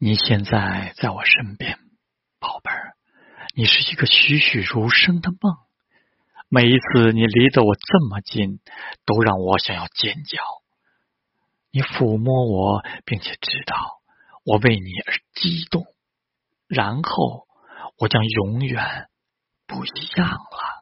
[0.00, 1.76] 你现在在我身边
[2.38, 2.94] 宝贝儿
[3.56, 5.56] 你是一个栩栩如生的梦
[6.48, 8.60] 每一次你离得我这么近
[9.04, 10.38] 都让我想要尖叫。
[11.70, 14.00] 你抚摸我并且知道
[14.44, 15.84] 我为你而激动
[16.68, 17.46] 然后
[17.98, 19.08] 我将永远
[19.66, 20.77] 不一样了。